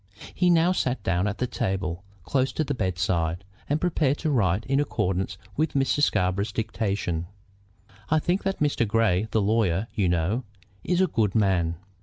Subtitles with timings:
[0.33, 4.65] He now sat down at the table close to the bedside, and prepared to write
[4.65, 6.01] in accordance with Mr.
[6.01, 7.27] Scarborough's dictation.
[8.09, 10.43] "I think that Grey, the lawyer, you know,
[10.83, 11.75] is a good man."